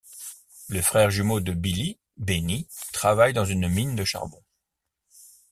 [0.69, 4.43] Le frère jumeau de Billy, Benny, travaille dans une mine de charbon.